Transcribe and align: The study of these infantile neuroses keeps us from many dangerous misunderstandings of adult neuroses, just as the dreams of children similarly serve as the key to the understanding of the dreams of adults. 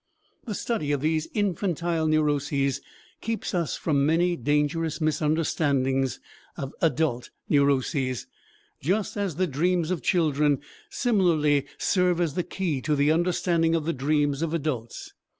The 0.45 0.55
study 0.55 0.91
of 0.93 1.01
these 1.01 1.27
infantile 1.35 2.07
neuroses 2.07 2.81
keeps 3.21 3.53
us 3.53 3.77
from 3.77 4.03
many 4.03 4.35
dangerous 4.35 4.99
misunderstandings 4.99 6.19
of 6.57 6.73
adult 6.81 7.29
neuroses, 7.49 8.25
just 8.81 9.15
as 9.15 9.35
the 9.35 9.45
dreams 9.45 9.91
of 9.91 10.01
children 10.01 10.61
similarly 10.89 11.67
serve 11.77 12.19
as 12.19 12.33
the 12.33 12.41
key 12.41 12.81
to 12.81 12.95
the 12.95 13.11
understanding 13.11 13.75
of 13.75 13.85
the 13.85 13.93
dreams 13.93 14.41
of 14.41 14.55
adults. 14.55 15.13